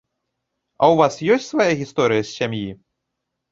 А 0.83 0.89
ў 0.93 1.01
вас 1.01 1.19
ёсць 1.35 1.51
свая 1.53 1.69
гісторыя 1.83 2.21
з 2.25 2.29
сям'і? 2.37 2.67